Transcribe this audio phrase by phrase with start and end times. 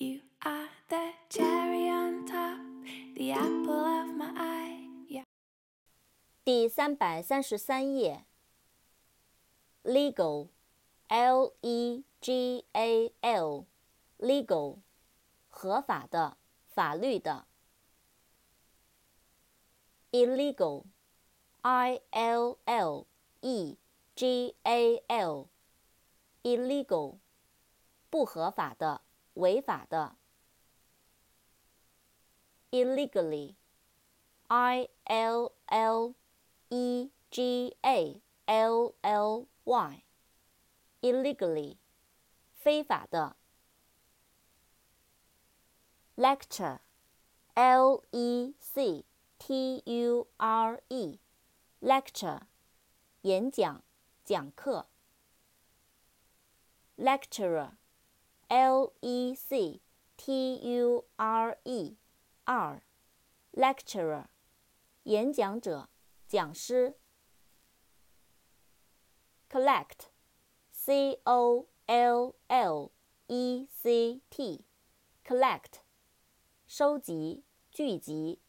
[0.00, 2.60] You are the cherry on top,
[3.14, 4.88] the apple of my eye.
[5.08, 5.24] Yeah.
[6.44, 8.26] 第三百三十三页。
[9.82, 14.80] legal，l e g a l，legal，
[15.48, 16.36] 合法的，
[16.66, 17.46] 法律的。
[20.10, 23.06] illegal，i l l
[23.40, 23.78] e
[24.14, 24.96] g a
[26.42, 27.18] l，illegal，
[28.10, 29.02] 不合法的，
[29.34, 30.16] 违法的。
[32.70, 36.14] illegally，i l l
[36.68, 41.76] e g a l l y，illegally，
[42.54, 43.36] 非法的。
[46.16, 49.04] lecture，l e c
[49.38, 52.40] t u r e，lecture，
[53.22, 53.82] 演讲，
[54.24, 54.88] 讲课。
[58.50, 59.80] lecturer，l e c
[60.16, 61.96] t u r e
[62.44, 64.26] r，lecturer，
[65.04, 65.88] 演讲者，
[66.26, 66.98] 讲师。
[69.48, 72.92] collect，c o l l
[73.26, 75.80] e c t，collect，
[76.66, 78.40] 收集、聚集。